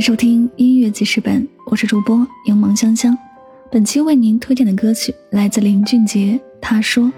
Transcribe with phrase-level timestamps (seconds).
[0.00, 3.14] 收听音乐记事本，我是主播柠檬香香。
[3.70, 6.40] 本期为您推荐的歌曲来自林俊杰。
[6.58, 7.12] 他说：“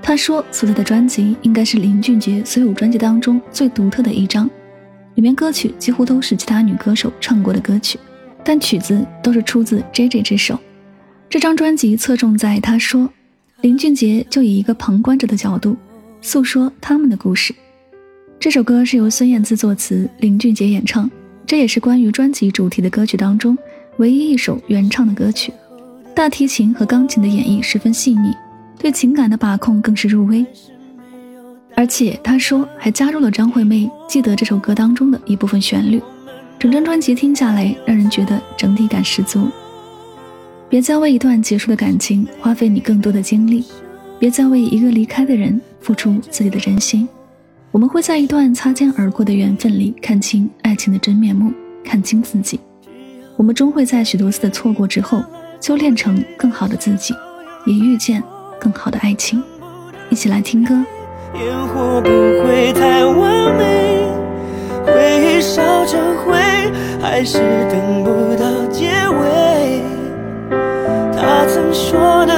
[0.00, 4.48] 他说所在的专辑应该是林俊杰所有专辑当中最独特的一张，
[5.16, 7.98] 里面歌曲几乎都是其他女歌手唱过的歌曲，
[8.44, 10.56] 但曲子都是出自 J J 之手。
[11.28, 13.10] 这张专辑侧重在他说，
[13.62, 15.76] 林俊杰就以一个旁观者的角度
[16.20, 17.52] 诉说他们的故事。
[18.38, 21.10] 这首歌是由孙燕姿作词，林俊杰演唱。”
[21.48, 23.56] 这也是关于专辑主题的歌曲当中
[23.96, 25.50] 唯一一首原唱的歌曲，
[26.14, 28.34] 大提琴和钢琴的演绎十分细腻，
[28.78, 30.44] 对情感的把控更是入微。
[31.74, 36.02] 而且他说还加入了张惠妹《记得》这首歌当中的一部分旋律，
[36.58, 39.48] 整张专辑听下来让人觉得整体感十足。
[40.68, 43.64] 别再为一段结束的感情花费你更多的精力，
[44.18, 47.08] 别再为一个离开的人付出自己的真心。
[47.70, 51.52] 我们会在一段擦肩而过的缘分里看清爱情的真面目，
[51.84, 52.58] 看清自己。
[53.36, 55.22] 我们终会在许多次的错过之后，
[55.60, 57.14] 修炼成更好的自己，
[57.66, 58.22] 也遇见
[58.58, 59.42] 更好的爱情。
[60.08, 60.74] 一起来听歌。
[61.34, 64.06] 烟火不会太完美，
[64.86, 66.32] 回忆烧成灰，
[67.02, 67.38] 还是
[67.70, 69.82] 等不到结尾。
[71.12, 72.37] 他曾说的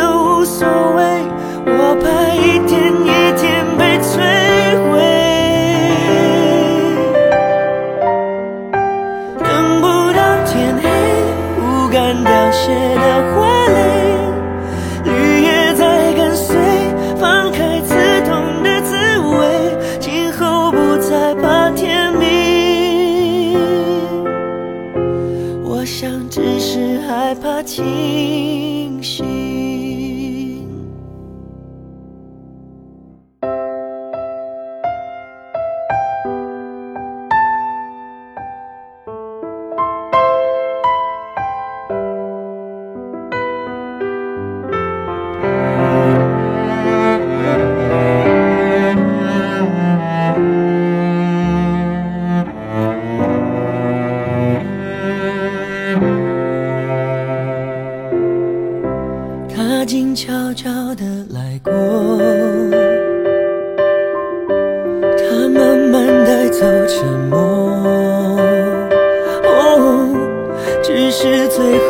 [27.31, 28.49] 害怕清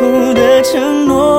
[0.01, 1.30] 后的承诺，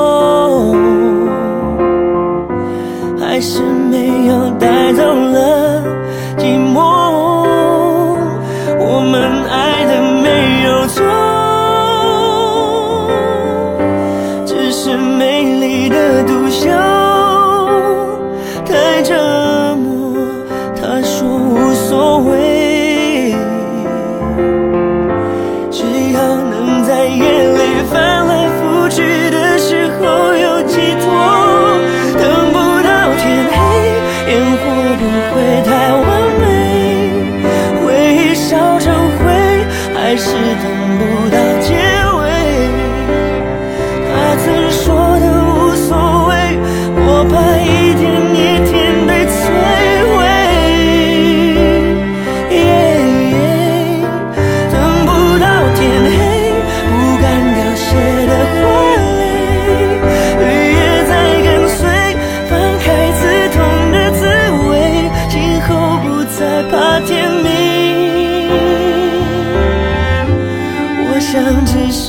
[40.11, 40.80] 还是等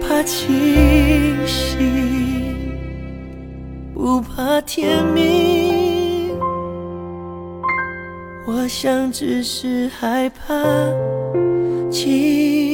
[0.00, 1.78] 怕清醒，
[3.94, 6.34] 不怕天明。
[8.46, 10.54] 我想只是害怕
[11.90, 12.69] 清